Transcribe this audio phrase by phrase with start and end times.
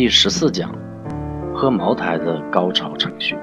[0.00, 0.72] 第十四讲，
[1.52, 3.36] 喝茅台的高潮程序。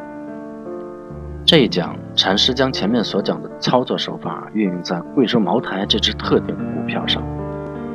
[1.45, 7.21] 这一讲，禅师将前面所讲的操作手法运用在贵州茅台这只特定的股票上，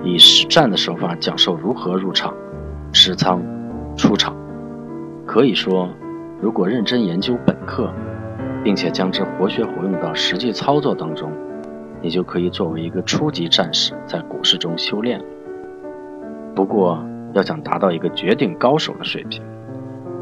[0.05, 2.35] 以实战的手法讲授如何入场、
[2.93, 3.43] 持仓、
[3.97, 4.37] 出场。
[5.27, 5.89] 可以说，
[6.39, 7.91] 如果认真研究本课，
[8.63, 11.33] 并且将之活学活用到实际操作当中，
[12.03, 15.25] 你就可以作为一个初级战士在股市中修炼了。
[16.55, 17.03] 不过，
[17.33, 19.43] 要想达到一个绝顶高手的水平，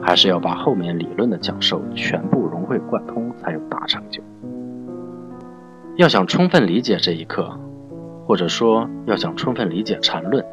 [0.03, 4.23] 还是要把后面理论的讲授全部融会贯通，才有大成就。
[5.97, 7.59] 要想充分理解这一课，
[8.27, 10.45] 或者说要想充分理解禅论，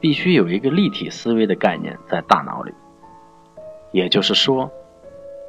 [0.00, 2.72] 必须有一个立体思维的概念在大脑里。
[3.90, 4.70] 也就是说，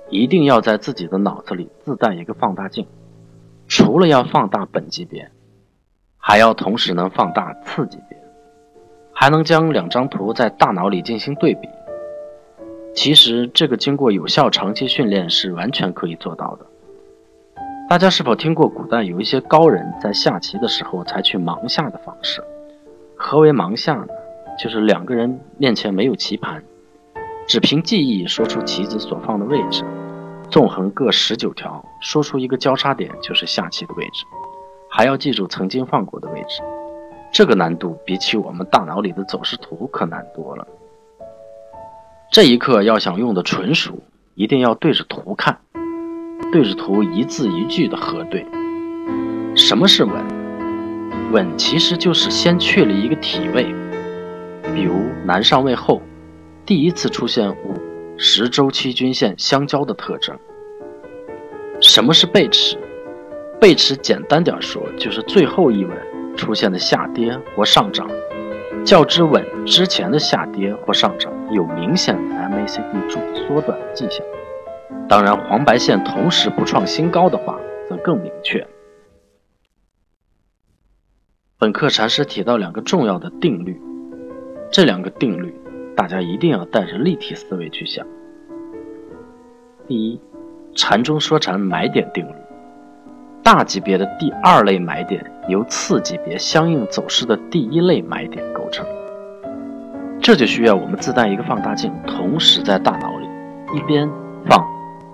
[0.10, 2.88] 一定要在自己的脑子里自带一个放大镜，
[3.68, 5.30] 除了要放大本级别，
[6.18, 8.18] 还要同时能放大次级别，
[9.16, 11.70] 还能将两张图在大脑里进行对比。
[12.94, 16.66] 其实这个经过有效长期训练是完全可以做到的。
[17.90, 22.44] 大家是否听过古代有一些高人在下棋的时候采取盲下的方式？
[23.16, 24.08] 何为盲下呢？
[24.60, 26.64] 就是两个人面前没有棋盘，
[27.48, 29.84] 只凭记忆说出棋子所放的位置，
[30.50, 34.26] 纵横各十九条，说出一个交叉点就是下棋的位置，
[34.90, 36.62] 还要记住曾经放过的位置。
[37.36, 40.66] 这个难度比起我们大脑里的走势图可难多了。
[42.32, 44.00] 这一课要想用的纯熟，
[44.36, 45.60] 一定要对着图看，
[46.50, 48.46] 对着图一字一句的核对。
[49.54, 50.14] 什么是稳？
[51.34, 53.66] 稳其实就是先确立一个体位，
[54.74, 54.94] 比如
[55.26, 56.02] 男上位后，
[56.66, 57.78] 第一次出现五
[58.16, 60.34] 十周期均线相交的特征。
[61.82, 62.78] 什么是背驰？
[63.60, 65.98] 背驰简单点说，就是最后一稳
[66.36, 68.10] 出现的下跌或上涨。
[68.84, 74.24] 较之稳之前的下跌或上涨有明显的 MACD 柱缩短的迹象，
[75.10, 78.68] 当然黄白线同时不创新高的话，则更明确。
[81.58, 83.82] 本课禅师提到两个重要的定律，
[84.72, 85.56] 这两个定律
[85.96, 88.06] 大家一定要带着立体思维去想。
[89.88, 90.22] 第一，
[90.76, 92.34] 禅中说禅买点定律。
[93.42, 98.86] 大级别的第二类买点由次级别相应走势的第一类买点构成，
[100.20, 103.28] 这就需要我们自带一个放大镜，同时在大脑里
[103.78, 104.10] 一边
[104.48, 104.66] 放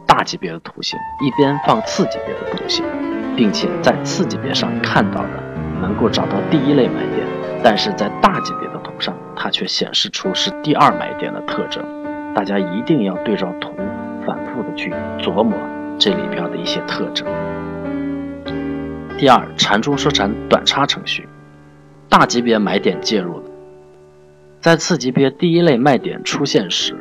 [0.06, 2.86] 大级别的图形，一边放次级别的图形，
[3.36, 5.30] 并且在次级别上看到的
[5.82, 7.28] 能够找到第一类买点，
[7.62, 11.84] 但是在大级别的图上它却显示出是第二买点的特征。
[12.34, 13.74] 大家一定要对照图，
[14.26, 15.58] 反复的去琢磨
[16.00, 17.28] 这里边的一些特征。
[19.22, 21.30] 第二，禅中说缠短差程序，
[22.10, 23.52] 大级别买点介入的，
[24.60, 26.96] 在次级别第一类卖点出现时，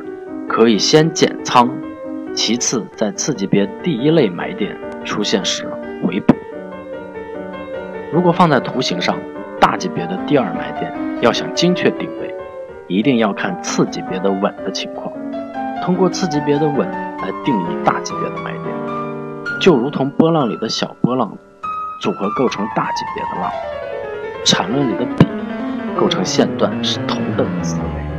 [0.47, 1.67] 可以先减仓，
[2.35, 5.67] 其次在次级别第一类买点出现时
[6.05, 6.35] 回补。
[8.13, 9.17] 如果放在图形上，
[9.59, 10.93] 大级别的第二买点
[11.23, 12.31] 要想精确定位，
[12.87, 15.11] 一定要看次级别的稳的情况，
[15.83, 21.35] 通过次级别的稳来定义大级别的买点，就如同波浪里的小波浪。
[22.01, 23.51] 组合构成大级别的浪，
[24.43, 25.27] 缠论里的比
[25.95, 28.10] 构成线段是同等的思维。